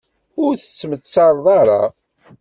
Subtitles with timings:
[0.43, 1.81] Ur tettmettareḍ ara.